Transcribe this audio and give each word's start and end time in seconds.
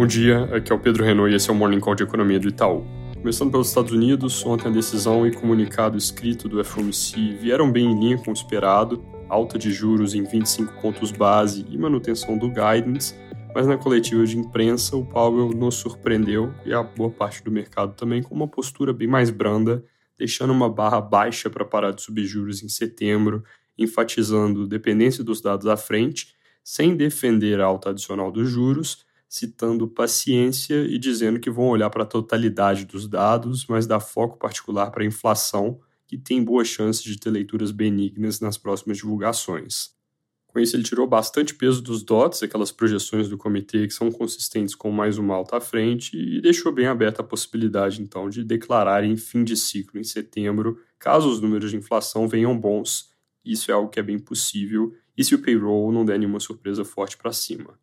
Bom 0.00 0.06
dia, 0.06 0.44
aqui 0.44 0.72
é 0.72 0.74
o 0.74 0.78
Pedro 0.78 1.04
Renault 1.04 1.30
e 1.30 1.36
esse 1.36 1.50
é 1.50 1.52
o 1.52 1.54
Morning 1.54 1.78
Call 1.78 1.94
de 1.94 2.04
Economia 2.04 2.40
do 2.40 2.48
Itaú. 2.48 2.86
Começando 3.16 3.50
pelos 3.50 3.68
Estados 3.68 3.92
Unidos, 3.92 4.42
ontem 4.46 4.68
a 4.68 4.70
decisão 4.70 5.26
e 5.26 5.30
comunicado 5.30 5.98
escrito 5.98 6.48
do 6.48 6.64
FOMC 6.64 7.36
vieram 7.38 7.70
bem 7.70 7.84
em 7.84 8.00
linha 8.00 8.16
com 8.16 8.30
o 8.30 8.32
esperado, 8.32 9.04
alta 9.28 9.58
de 9.58 9.70
juros 9.70 10.14
em 10.14 10.24
25 10.24 10.80
pontos 10.80 11.12
base 11.12 11.66
e 11.68 11.76
manutenção 11.76 12.38
do 12.38 12.48
guidance, 12.48 13.14
mas 13.54 13.66
na 13.66 13.76
coletiva 13.76 14.24
de 14.24 14.38
imprensa 14.38 14.96
o 14.96 15.04
Powell 15.04 15.50
nos 15.50 15.74
surpreendeu 15.74 16.50
e 16.64 16.72
a 16.72 16.82
boa 16.82 17.10
parte 17.10 17.44
do 17.44 17.50
mercado 17.50 17.94
também 17.94 18.22
com 18.22 18.34
uma 18.34 18.48
postura 18.48 18.94
bem 18.94 19.06
mais 19.06 19.28
branda, 19.28 19.84
deixando 20.18 20.54
uma 20.54 20.70
barra 20.70 21.02
baixa 21.02 21.50
para 21.50 21.62
parar 21.62 21.90
de 21.90 22.00
subir 22.00 22.24
juros 22.24 22.62
em 22.62 22.70
setembro, 22.70 23.44
enfatizando 23.76 24.66
dependência 24.66 25.22
dos 25.22 25.42
dados 25.42 25.66
à 25.66 25.76
frente, 25.76 26.34
sem 26.64 26.96
defender 26.96 27.60
a 27.60 27.66
alta 27.66 27.90
adicional 27.90 28.32
dos 28.32 28.48
juros, 28.48 29.04
citando 29.30 29.86
paciência 29.86 30.82
e 30.82 30.98
dizendo 30.98 31.38
que 31.38 31.48
vão 31.48 31.68
olhar 31.68 31.88
para 31.88 32.02
a 32.02 32.06
totalidade 32.06 32.84
dos 32.84 33.06
dados, 33.06 33.64
mas 33.68 33.86
dar 33.86 34.00
foco 34.00 34.36
particular 34.36 34.90
para 34.90 35.04
a 35.04 35.06
inflação, 35.06 35.78
que 36.04 36.18
tem 36.18 36.42
boas 36.42 36.66
chances 36.66 37.04
de 37.04 37.16
ter 37.16 37.30
leituras 37.30 37.70
benignas 37.70 38.40
nas 38.40 38.58
próximas 38.58 38.96
divulgações. 38.96 39.90
Com 40.48 40.58
isso, 40.58 40.74
ele 40.74 40.82
tirou 40.82 41.06
bastante 41.06 41.54
peso 41.54 41.80
dos 41.80 42.02
DOTs, 42.02 42.42
aquelas 42.42 42.72
projeções 42.72 43.28
do 43.28 43.38
comitê 43.38 43.86
que 43.86 43.94
são 43.94 44.10
consistentes 44.10 44.74
com 44.74 44.90
mais 44.90 45.16
uma 45.16 45.36
alta 45.36 45.58
à 45.58 45.60
frente, 45.60 46.16
e 46.16 46.40
deixou 46.40 46.72
bem 46.72 46.88
aberta 46.88 47.22
a 47.22 47.24
possibilidade, 47.24 48.02
então, 48.02 48.28
de 48.28 48.42
declarar 48.42 49.04
em 49.04 49.16
fim 49.16 49.44
de 49.44 49.56
ciclo 49.56 50.00
em 50.00 50.04
setembro, 50.04 50.76
caso 50.98 51.30
os 51.30 51.40
números 51.40 51.70
de 51.70 51.76
inflação 51.76 52.26
venham 52.26 52.58
bons. 52.58 53.10
Isso 53.44 53.70
é 53.70 53.74
algo 53.74 53.90
que 53.90 54.00
é 54.00 54.02
bem 54.02 54.18
possível, 54.18 54.92
e 55.16 55.22
se 55.22 55.36
o 55.36 55.38
payroll 55.40 55.92
não 55.92 56.04
der 56.04 56.18
nenhuma 56.18 56.40
surpresa 56.40 56.84
forte 56.84 57.16
para 57.16 57.32
cima. 57.32 57.78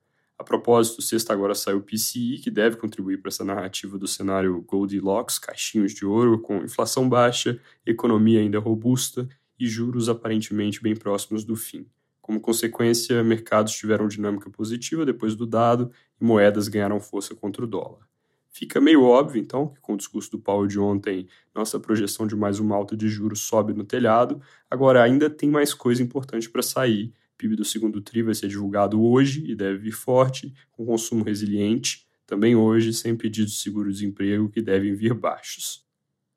Propósito, 0.47 1.01
sexta 1.01 1.33
agora 1.33 1.53
saiu 1.53 1.79
o 1.79 1.81
PCI, 1.81 2.39
que 2.41 2.49
deve 2.49 2.77
contribuir 2.77 3.17
para 3.17 3.27
essa 3.27 3.43
narrativa 3.43 3.97
do 3.97 4.07
cenário 4.07 4.63
Goldilocks, 4.65 5.37
caixinhos 5.37 5.93
de 5.93 6.05
ouro, 6.05 6.39
com 6.39 6.63
inflação 6.63 7.09
baixa, 7.09 7.59
economia 7.85 8.39
ainda 8.39 8.57
robusta 8.57 9.27
e 9.59 9.67
juros 9.67 10.07
aparentemente 10.07 10.81
bem 10.81 10.95
próximos 10.95 11.43
do 11.43 11.57
fim. 11.57 11.85
Como 12.21 12.39
consequência, 12.39 13.21
mercados 13.25 13.73
tiveram 13.73 14.07
dinâmica 14.07 14.49
positiva 14.49 15.05
depois 15.05 15.35
do 15.35 15.45
dado 15.45 15.91
e 16.19 16.23
moedas 16.23 16.69
ganharam 16.69 17.01
força 17.01 17.35
contra 17.35 17.65
o 17.65 17.67
dólar. 17.67 18.07
Fica 18.49 18.79
meio 18.79 19.03
óbvio, 19.03 19.41
então, 19.41 19.67
que 19.67 19.81
com 19.81 19.95
o 19.95 19.97
discurso 19.97 20.31
do 20.31 20.39
Powell 20.39 20.65
de 20.65 20.79
ontem, 20.79 21.27
nossa 21.53 21.77
projeção 21.77 22.25
de 22.25 22.37
mais 22.37 22.57
uma 22.57 22.73
alta 22.73 22.95
de 22.95 23.09
juros 23.09 23.41
sobe 23.41 23.73
no 23.73 23.83
telhado. 23.83 24.41
Agora, 24.71 25.03
ainda 25.03 25.29
tem 25.29 25.49
mais 25.49 25.73
coisa 25.73 26.01
importante 26.01 26.49
para 26.49 26.61
sair, 26.61 27.13
PIB 27.37 27.55
do 27.55 27.65
segundo 27.65 28.01
TRI 28.01 28.23
vai 28.23 28.33
ser 28.33 28.47
divulgado 28.47 29.01
hoje 29.01 29.43
e 29.49 29.55
deve 29.55 29.77
vir 29.77 29.91
forte, 29.91 30.53
com 30.71 30.85
consumo 30.85 31.23
resiliente, 31.23 32.07
também 32.25 32.55
hoje, 32.55 32.93
sem 32.93 33.15
pedidos 33.15 33.53
de 33.53 33.59
seguro-desemprego 33.59 34.49
que 34.49 34.61
devem 34.61 34.93
vir 34.93 35.13
baixos. 35.13 35.85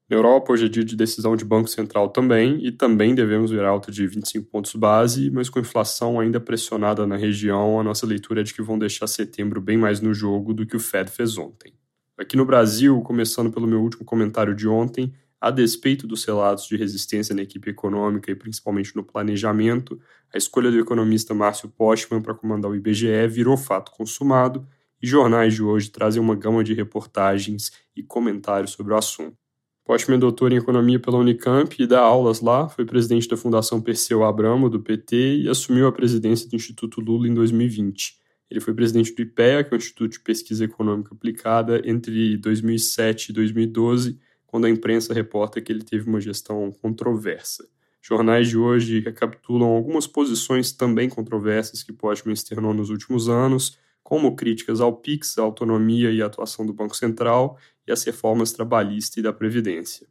Na 0.09 0.17
Europa, 0.17 0.53
hoje 0.53 0.67
é 0.67 0.69
dia 0.69 0.85
de 0.85 0.97
decisão 0.97 1.37
de 1.37 1.45
Banco 1.45 1.69
Central 1.69 2.09
também, 2.09 2.65
e 2.67 2.73
também 2.73 3.15
devemos 3.15 3.53
ver 3.53 3.65
alta 3.65 3.93
de 3.93 4.07
25 4.07 4.49
pontos 4.51 4.75
base, 4.75 5.31
mas 5.31 5.49
com 5.49 5.61
inflação 5.61 6.19
ainda 6.19 6.41
pressionada 6.41 7.07
na 7.07 7.17
região, 7.17 7.79
a 7.79 7.85
nossa 7.85 8.05
leitura 8.07 8.41
é 8.41 8.43
de 8.43 8.53
que 8.53 8.61
vão 8.61 8.77
deixar 8.77 9.07
setembro 9.07 9.61
bem 9.61 9.79
mais 9.79 10.01
no 10.01 10.13
jogo 10.13 10.53
do 10.53 10.67
que 10.67 10.77
o 10.77 10.81
Fed 10.81 11.11
fez 11.11 11.39
ontem. 11.39 11.73
Aqui 12.19 12.37
no 12.37 12.45
Brasil, 12.45 13.01
começando 13.03 13.53
pelo 13.53 13.67
meu 13.67 13.81
último 13.81 14.05
comentário 14.05 14.55
de 14.55 14.67
ontem, 14.69 15.13
a 15.41 15.51
despeito 15.51 16.07
dos 16.07 16.25
relatos 16.25 16.67
de 16.67 16.77
resistência 16.77 17.35
na 17.35 17.43
equipe 17.43 17.71
econômica 17.71 18.31
e 18.31 18.35
principalmente 18.35 18.95
no 18.95 19.03
planejamento, 19.03 19.99
a 20.33 20.37
escolha 20.37 20.71
do 20.71 20.79
economista 20.79 21.33
Márcio 21.33 21.69
Postman 21.69 22.21
para 22.21 22.35
comandar 22.35 22.71
o 22.71 22.77
IBGE 22.77 23.27
virou 23.29 23.57
fato 23.57 23.91
consumado 23.93 24.67
e 25.03 25.07
jornais 25.07 25.55
de 25.55 25.63
hoje 25.63 25.91
trazem 25.91 26.21
uma 26.21 26.35
gama 26.35 26.63
de 26.63 26.75
reportagens 26.75 27.73
e 27.97 28.03
comentários 28.03 28.73
sobre 28.73 28.93
o 28.93 28.97
assunto. 28.97 29.35
Postman 29.83 30.19
é 30.19 30.21
doutor 30.21 30.53
em 30.53 30.57
economia 30.57 31.01
pela 31.01 31.17
Unicamp 31.17 31.75
e 31.83 31.87
dá 31.87 32.01
aulas 32.01 32.43
lá, 32.43 32.69
foi 32.69 32.85
presidente 32.85 33.27
da 33.27 33.37
Fundação 33.37 33.81
Perseu 33.81 34.23
Abramo, 34.23 34.69
do 34.69 34.79
PT, 34.79 35.39
e 35.39 35.49
assumiu 35.49 35.87
a 35.87 35.93
presidência 35.93 36.49
do 36.49 36.55
Instituto 36.55 37.01
Lula 37.01 37.27
em 37.27 37.35
2020. 37.35 38.21
Ele 38.51 38.61
foi 38.61 38.75
presidente 38.75 39.15
do 39.15 39.23
IPEA, 39.23 39.65
que 39.65 39.75
é 39.75 39.77
o 39.77 39.79
Instituto 39.79 40.13
de 40.13 40.21
Pesquisa 40.21 40.65
Econômica 40.65 41.15
Aplicada, 41.15 41.81
entre 41.85 42.37
2007 42.37 43.31
e 43.31 43.33
2012 43.33 44.19
quando 44.51 44.65
a 44.65 44.71
imprensa 44.71 45.15
reporta 45.15 45.61
que 45.61 45.71
ele 45.71 45.85
teve 45.85 46.09
uma 46.09 46.21
gestão 46.21 46.73
controversa. 46.83 47.69
Jornais 48.03 48.49
de 48.49 48.59
hoje 48.59 48.99
recapitulam 48.99 49.69
algumas 49.69 50.09
posições 50.09 50.73
também 50.73 51.09
controversas 51.09 51.85
que 51.85 51.93
Postman 51.93 52.35
externou 52.35 52.75
nos 52.75 52.91
últimos 52.91 53.29
anos, 53.29 53.79
como 54.03 54.35
críticas 54.35 54.81
ao 54.81 54.97
PIX, 54.97 55.39
à 55.39 55.43
autonomia 55.43 56.11
e 56.11 56.21
à 56.21 56.27
atuação 56.27 56.67
do 56.67 56.73
Banco 56.73 56.97
Central 56.97 57.57
e 57.87 57.93
às 57.93 58.03
reformas 58.03 58.51
trabalhista 58.51 59.21
e 59.21 59.23
da 59.23 59.33
Previdência. 59.33 60.09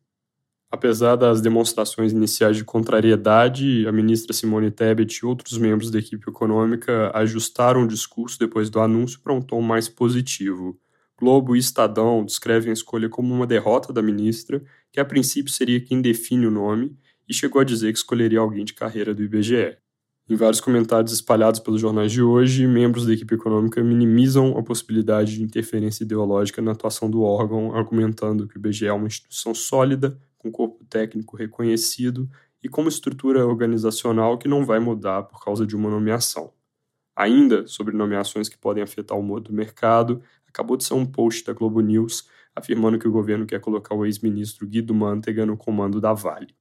Apesar 0.72 1.18
das 1.18 1.42
demonstrações 1.42 2.14
iniciais 2.14 2.56
de 2.56 2.64
contrariedade, 2.64 3.86
a 3.88 3.92
ministra 3.92 4.32
Simone 4.32 4.72
Tebet 4.72 5.18
e 5.18 5.26
outros 5.26 5.58
membros 5.58 5.92
da 5.92 6.00
equipe 6.00 6.30
econômica 6.30 7.12
ajustaram 7.14 7.84
o 7.84 7.88
discurso 7.88 8.40
depois 8.40 8.70
do 8.70 8.80
anúncio 8.80 9.20
para 9.20 9.34
um 9.34 9.42
tom 9.42 9.62
mais 9.62 9.90
positivo. 9.90 10.80
Globo 11.20 11.56
e 11.56 11.60
Estadão 11.60 12.24
descrevem 12.24 12.70
a 12.70 12.74
escolha 12.74 13.10
como 13.10 13.34
uma 13.34 13.46
derrota 13.46 13.92
da 13.92 14.02
ministra, 14.02 14.64
que 14.92 15.00
a 15.00 15.06
princípio 15.06 15.52
seria 15.52 15.82
quem 15.82 16.02
define 16.02 16.48
o 16.48 16.52
nome, 16.52 16.96
e 17.28 17.34
chegou 17.34 17.60
a 17.60 17.66
dizer 17.66 17.92
que 17.92 18.00
escolheria 18.00 18.40
alguém 18.40 18.64
de 18.64 18.74
carreira 18.74 19.14
do 19.14 19.22
IBGE. 19.22 19.78
Em 20.30 20.36
vários 20.36 20.62
comentários 20.62 21.12
espalhados 21.12 21.60
pelos 21.60 21.82
jornais 21.82 22.12
de 22.12 22.22
hoje, 22.22 22.66
membros 22.66 23.06
da 23.06 23.14
equipe 23.14 23.36
econômica 23.36 23.84
minimizam 23.84 24.58
a 24.58 24.64
possibilidade 24.64 25.36
de 25.36 25.44
interferência 25.44 26.04
ideológica 26.04 26.62
na 26.62 26.72
atuação 26.72 27.10
do 27.10 27.22
órgão, 27.22 27.76
argumentando 27.76 28.48
que 28.48 28.56
o 28.56 28.60
IBGE 28.60 28.88
é 28.88 28.94
uma 28.94 29.08
instituição 29.08 29.54
sólida, 29.54 30.18
com 30.38 30.50
corpo 30.50 30.86
técnico 30.86 31.36
reconhecido 31.36 32.30
e 32.64 32.70
com 32.70 32.82
uma 32.82 32.90
estrutura 32.90 33.46
organizacional 33.46 34.38
que 34.38 34.48
não 34.48 34.66
vai 34.66 34.80
mudar 34.80 35.24
por 35.24 35.44
causa 35.44 35.66
de 35.66 35.76
uma 35.76 35.90
nomeação. 35.90 36.54
Ainda 37.16 37.68
sobre 37.68 37.94
nomeações 37.94 38.48
que 38.48 38.58
podem 38.58 38.82
afetar 38.82 39.18
o 39.18 39.22
humor 39.22 39.42
do 39.42 39.52
mercado, 39.52 40.22
acabou 40.50 40.76
de 40.76 40.84
ser 40.84 40.94
um 40.94 41.06
post 41.06 41.46
da 41.46 41.54
Globo 41.54 41.80
News 41.82 42.28
afirmando 42.56 43.00
que 43.00 43.08
o 43.08 43.12
governo 43.12 43.46
quer 43.46 43.60
colocar 43.60 43.96
o 43.96 44.06
ex-ministro 44.06 44.68
Guido 44.68 44.94
Mantega 44.94 45.46
no 45.46 45.58
comando 45.58 46.00
da 46.00 46.14
Vale. 46.14 46.54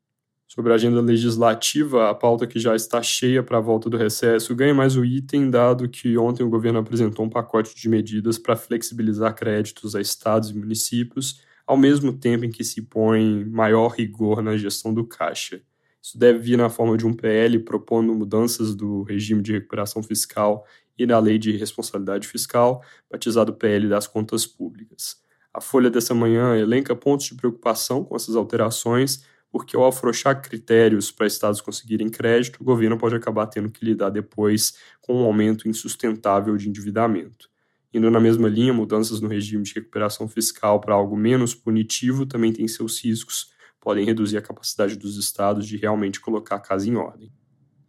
Sobre 0.46 0.72
a 0.72 0.76
agenda 0.76 1.02
legislativa, 1.02 2.08
a 2.08 2.14
pauta 2.14 2.46
que 2.46 2.58
já 2.58 2.74
está 2.74 3.02
cheia 3.02 3.42
para 3.42 3.58
a 3.58 3.60
volta 3.60 3.90
do 3.90 3.98
recesso 3.98 4.54
ganha 4.54 4.74
mais 4.74 4.96
o 4.96 5.04
item, 5.04 5.50
dado 5.50 5.88
que 5.88 6.16
ontem 6.16 6.42
o 6.42 6.48
governo 6.48 6.78
apresentou 6.78 7.26
um 7.26 7.28
pacote 7.28 7.76
de 7.76 7.86
medidas 7.86 8.38
para 8.38 8.56
flexibilizar 8.56 9.34
créditos 9.34 9.94
a 9.94 10.00
estados 10.00 10.48
e 10.48 10.56
municípios, 10.56 11.42
ao 11.66 11.76
mesmo 11.76 12.14
tempo 12.14 12.46
em 12.46 12.50
que 12.50 12.64
se 12.64 12.80
põe 12.80 13.44
maior 13.44 13.88
rigor 13.88 14.40
na 14.40 14.56
gestão 14.56 14.94
do 14.94 15.04
caixa. 15.04 15.60
Isso 16.00 16.16
deve 16.16 16.38
vir 16.38 16.56
na 16.56 16.70
forma 16.70 16.96
de 16.96 17.06
um 17.06 17.12
PL 17.12 17.58
propondo 17.58 18.14
mudanças 18.14 18.74
do 18.74 19.02
regime 19.02 19.42
de 19.42 19.52
recuperação 19.52 20.02
fiscal 20.02 20.64
e 20.98 21.06
na 21.06 21.18
Lei 21.18 21.38
de 21.38 21.56
Responsabilidade 21.56 22.26
Fiscal, 22.26 22.82
batizado 23.10 23.54
PL 23.54 23.88
das 23.88 24.06
Contas 24.06 24.46
Públicas. 24.46 25.16
A 25.54 25.60
Folha 25.60 25.90
dessa 25.90 26.14
manhã 26.14 26.56
elenca 26.56 26.94
pontos 26.94 27.26
de 27.26 27.34
preocupação 27.34 28.04
com 28.04 28.16
essas 28.16 28.36
alterações, 28.36 29.24
porque 29.50 29.76
ao 29.76 29.86
afrouxar 29.86 30.42
critérios 30.42 31.10
para 31.10 31.26
estados 31.26 31.60
conseguirem 31.60 32.08
crédito, 32.10 32.60
o 32.60 32.64
governo 32.64 32.98
pode 32.98 33.14
acabar 33.14 33.46
tendo 33.46 33.70
que 33.70 33.84
lidar 33.84 34.10
depois 34.10 34.74
com 35.00 35.22
um 35.22 35.24
aumento 35.24 35.68
insustentável 35.68 36.56
de 36.56 36.68
endividamento. 36.68 37.48
Indo 37.92 38.10
na 38.10 38.20
mesma 38.20 38.48
linha, 38.48 38.72
mudanças 38.72 39.20
no 39.20 39.28
regime 39.28 39.62
de 39.62 39.72
recuperação 39.74 40.28
fiscal 40.28 40.80
para 40.80 40.94
algo 40.94 41.16
menos 41.16 41.54
punitivo 41.54 42.26
também 42.26 42.52
tem 42.52 42.68
seus 42.68 43.02
riscos, 43.02 43.50
podem 43.80 44.04
reduzir 44.04 44.36
a 44.36 44.42
capacidade 44.42 44.96
dos 44.96 45.16
estados 45.16 45.66
de 45.66 45.76
realmente 45.78 46.20
colocar 46.20 46.56
a 46.56 46.60
casa 46.60 46.88
em 46.88 46.96
ordem. 46.96 47.32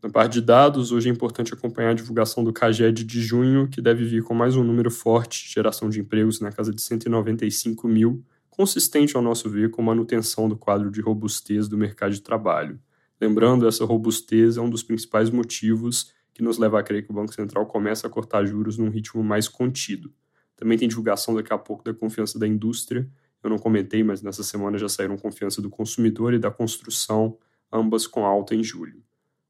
Na 0.02 0.10
parte 0.10 0.36
de 0.36 0.42
dados, 0.42 0.94
hoje 0.94 1.10
é 1.10 1.12
importante 1.12 1.54
acompanhar 1.54 1.90
a 1.90 1.94
divulgação 1.94 2.42
do 2.42 2.54
CAGED 2.54 3.04
de 3.04 3.22
junho, 3.22 3.68
que 3.68 3.82
deve 3.82 4.06
vir 4.06 4.24
com 4.24 4.34
mais 4.34 4.56
um 4.56 4.64
número 4.64 4.90
forte 4.90 5.44
de 5.44 5.54
geração 5.54 5.90
de 5.90 6.00
empregos 6.00 6.40
na 6.40 6.54
casa 6.54 6.74
de 6.74 6.82
195 6.82 7.86
mil, 7.86 8.24
consistente, 8.50 9.18
ao 9.18 9.22
nosso 9.22 9.50
ver, 9.50 9.72
com 9.72 9.82
manutenção 9.82 10.48
do 10.48 10.56
quadro 10.56 10.90
de 10.90 11.02
robustez 11.02 11.68
do 11.68 11.78
mercado 11.78 12.14
de 12.14 12.22
trabalho. 12.22 12.80
Lembrando, 13.20 13.68
essa 13.68 13.84
robustez 13.84 14.56
é 14.56 14.62
um 14.62 14.70
dos 14.70 14.84
principais 14.84 15.30
motivos 15.30 16.14
que 16.34 16.42
nos 16.42 16.58
leva 16.58 16.80
a 16.80 16.84
crer 16.84 17.04
que 17.04 17.12
o 17.12 17.14
Banco 17.14 17.34
Central 17.34 17.66
começa 17.66 18.08
a 18.08 18.10
cortar 18.10 18.46
juros 18.46 18.78
num 18.78 18.90
ritmo 18.90 19.22
mais 19.22 19.50
contido. 19.50 20.14
Também 20.56 20.78
tem 20.78 20.88
divulgação 20.88 21.36
daqui 21.36 21.52
a 21.52 21.58
pouco 21.58 21.84
da 21.84 21.94
confiança 21.94 22.40
da 22.40 22.48
indústria. 22.48 23.06
Eu 23.44 23.50
não 23.50 23.58
comentei, 23.58 24.02
mas 24.02 24.22
nessa 24.22 24.44
semana 24.44 24.78
já 24.78 24.88
saíram 24.88 25.18
confiança 25.18 25.62
do 25.62 25.70
consumidor 25.70 26.34
e 26.34 26.40
da 26.40 26.50
construção, 26.50 27.38
ambas 27.70 28.08
com 28.08 28.26
alta 28.26 28.56
em 28.56 28.64
julho. 28.64 29.04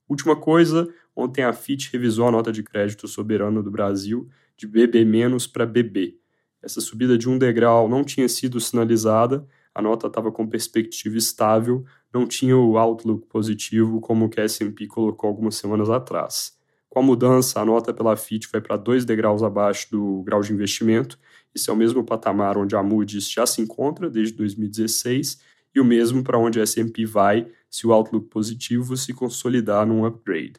Última 0.10 0.36
coisa, 0.36 0.92
ontem 1.16 1.44
a 1.44 1.54
Fitch 1.54 1.92
revisou 1.92 2.28
a 2.28 2.32
nota 2.32 2.52
de 2.52 2.64
crédito 2.64 3.08
soberano 3.08 3.62
do 3.62 3.70
Brasil 3.70 4.28
de 4.58 4.66
BB- 4.66 5.06
para 5.54 5.68
BB. 5.68 6.18
Essa 6.62 6.82
subida 6.82 7.18
de 7.18 7.30
um 7.30 7.38
degrau 7.38 7.88
não 7.88 8.04
tinha 8.04 8.28
sido 8.28 8.60
sinalizada, 8.60 9.48
a 9.74 9.82
nota 9.82 10.08
estava 10.08 10.32
com 10.32 10.48
perspectiva 10.48 11.16
estável, 11.16 11.86
não 12.12 12.28
tinha 12.28 12.58
o 12.58 12.78
outlook 12.78 13.28
positivo 13.28 14.02
como 14.02 14.26
o 14.26 14.30
que 14.30 14.42
a 14.42 14.44
S&P 14.44 14.88
colocou 14.88 15.30
algumas 15.30 15.56
semanas 15.56 15.90
atrás. 15.90 16.58
Com 16.90 17.00
a 17.00 17.04
mudança, 17.04 17.62
a 17.62 17.66
nota 17.66 17.94
pela 17.94 18.18
Fitch 18.18 18.48
vai 18.52 18.60
para 18.60 18.76
dois 18.76 19.06
degraus 19.06 19.44
abaixo 19.44 19.92
do 19.92 20.24
grau 20.24 20.42
de 20.42 20.52
investimento 20.52 21.20
Esse 21.54 21.70
é 21.70 21.74
o 21.74 21.76
mesmo 21.76 22.04
patamar 22.04 22.58
onde 22.58 22.76
a 22.76 22.82
Moody's 22.82 23.30
já 23.30 23.46
se 23.46 23.62
encontra 23.62 24.10
desde 24.10 24.36
2016 24.36 25.40
o 25.80 25.86
mesmo 25.86 26.24
para 26.24 26.38
onde 26.38 26.60
a 26.60 26.64
S&P 26.64 27.06
vai 27.06 27.48
se 27.70 27.86
o 27.86 27.94
outlook 27.94 28.28
positivo 28.28 28.98
se 28.98 29.14
consolidar 29.14 29.86
num 29.86 30.06
upgrade. 30.06 30.54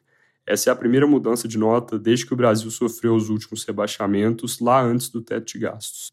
Essa 0.46 0.70
é 0.70 0.72
a 0.72 0.76
primeira 0.76 1.06
mudança 1.06 1.46
de 1.46 1.58
nota 1.58 1.98
desde 1.98 2.26
que 2.26 2.32
o 2.32 2.36
Brasil 2.36 2.70
sofreu 2.70 3.14
os 3.14 3.28
últimos 3.28 3.64
rebaixamentos 3.64 4.58
lá 4.58 4.82
antes 4.82 5.08
do 5.08 5.22
teto 5.22 5.52
de 5.52 5.58
gastos. 5.58 6.10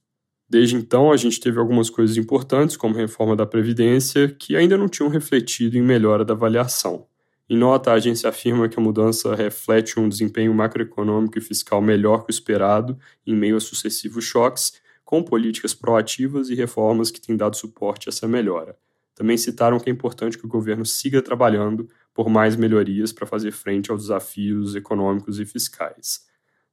Desde 0.49 0.75
então, 0.75 1.11
a 1.11 1.17
gente 1.17 1.39
teve 1.39 1.59
algumas 1.59 1.89
coisas 1.89 2.15
importantes, 2.15 2.77
como 2.77 2.95
a 2.95 2.99
reforma 2.99 3.35
da 3.35 3.45
Previdência, 3.45 4.29
que 4.29 4.55
ainda 4.55 4.77
não 4.77 4.87
tinham 4.87 5.09
refletido 5.09 5.77
em 5.77 5.81
melhora 5.81 6.23
da 6.23 6.33
avaliação. 6.33 7.05
Em 7.49 7.57
nota, 7.57 7.91
a 7.91 7.95
agência 7.95 8.29
afirma 8.29 8.69
que 8.69 8.79
a 8.79 8.83
mudança 8.83 9.33
reflete 9.33 9.99
um 9.99 10.07
desempenho 10.07 10.53
macroeconômico 10.53 11.37
e 11.37 11.41
fiscal 11.41 11.81
melhor 11.81 12.23
que 12.23 12.29
o 12.29 12.33
esperado, 12.33 12.97
em 13.25 13.35
meio 13.35 13.57
a 13.57 13.59
sucessivos 13.59 14.23
choques, 14.23 14.73
com 15.03 15.23
políticas 15.23 15.73
proativas 15.73 16.49
e 16.49 16.55
reformas 16.55 17.09
que 17.09 17.21
têm 17.21 17.35
dado 17.35 17.55
suporte 17.55 18.07
a 18.07 18.11
essa 18.11 18.27
melhora. 18.27 18.77
Também 19.17 19.35
citaram 19.35 19.79
que 19.79 19.89
é 19.89 19.91
importante 19.91 20.37
que 20.37 20.45
o 20.45 20.47
governo 20.47 20.85
siga 20.85 21.23
trabalhando 21.23 21.89
por 22.13 22.29
mais 22.29 22.55
melhorias 22.55 23.11
para 23.11 23.25
fazer 23.25 23.51
frente 23.51 23.89
aos 23.89 24.03
desafios 24.03 24.75
econômicos 24.75 25.39
e 25.39 25.45
fiscais. 25.45 26.27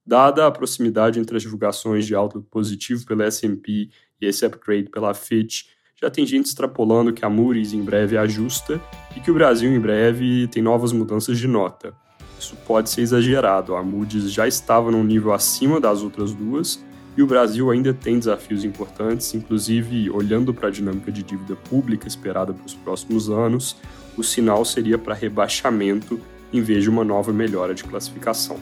Dada 0.05 0.45
a 0.45 0.51
proximidade 0.51 1.19
entre 1.19 1.37
as 1.37 1.41
divulgações 1.41 2.05
de 2.05 2.13
outlook 2.13 2.47
positivo 2.51 3.03
pela 3.07 3.25
S&P 3.25 3.89
e 4.21 4.25
esse 4.27 4.45
upgrade 4.45 4.91
pela 4.91 5.15
Fitch, 5.15 5.63
já 5.99 6.11
tem 6.11 6.23
gente 6.23 6.45
extrapolando 6.45 7.11
que 7.11 7.25
a 7.25 7.29
Moody's 7.29 7.73
em 7.73 7.81
breve 7.81 8.15
ajusta 8.15 8.79
e 9.17 9.19
que 9.19 9.31
o 9.31 9.33
Brasil 9.33 9.71
em 9.71 9.79
breve 9.79 10.47
tem 10.49 10.61
novas 10.61 10.91
mudanças 10.91 11.39
de 11.39 11.47
nota. 11.47 11.95
Isso 12.39 12.55
pode 12.67 12.91
ser 12.91 13.01
exagerado, 13.01 13.75
a 13.75 13.81
Moody's 13.81 14.31
já 14.31 14.47
estava 14.47 14.91
num 14.91 15.03
nível 15.03 15.33
acima 15.33 15.81
das 15.81 16.03
outras 16.03 16.31
duas 16.31 16.79
e 17.17 17.23
o 17.23 17.27
Brasil 17.27 17.71
ainda 17.71 17.93
tem 17.93 18.19
desafios 18.19 18.63
importantes, 18.65 19.33
inclusive 19.33 20.09
olhando 20.09 20.53
para 20.53 20.67
a 20.67 20.71
dinâmica 20.71 21.11
de 21.11 21.23
dívida 21.23 21.55
pública 21.55 22.07
esperada 22.07 22.53
para 22.53 22.65
os 22.65 22.73
próximos 22.73 23.29
anos, 23.29 23.77
o 24.17 24.23
sinal 24.23 24.65
seria 24.65 24.97
para 24.97 25.13
rebaixamento 25.13 26.19
em 26.51 26.61
vez 26.61 26.83
de 26.83 26.89
uma 26.89 27.03
nova 27.03 27.31
melhora 27.31 27.73
de 27.73 27.83
classificação. 27.83 28.57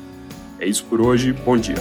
É 0.60 0.68
isso 0.68 0.86
por 0.86 1.02
hoje, 1.02 1.34
bom 1.34 1.58
dia. 1.58 1.76